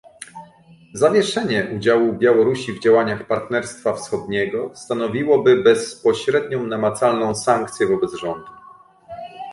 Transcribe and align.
Zawieszenie 0.93 1.67
udziału 1.75 2.13
Białorusi 2.13 2.73
w 2.73 2.79
działaniach 2.83 3.27
Partnerstwa 3.27 3.93
Wschodniego 3.93 4.71
stanowiłoby 4.75 5.63
bezpośrednią, 5.63 6.63
namacalną 6.67 7.35
sankcję 7.35 7.87
wobec 7.87 8.13
rządu 8.13 8.49